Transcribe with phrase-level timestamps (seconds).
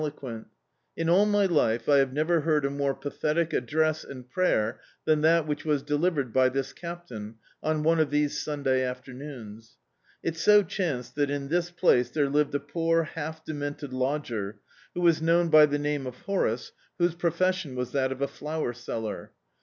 [0.01, 1.45] db, Google The Autobiography of a Super Tramp quenL In all my
[1.75, 5.83] life I have never heard a more pathetic address and prayer than that which was
[5.83, 9.77] delivered by this Captain, on one of these Sunday afternoons.
[10.23, 14.59] It so chanced that in this place there lived a poor half demented lodger,
[14.95, 18.73] who was known by the name of Horace, whose profession was that of a flower
[18.73, 19.33] seller.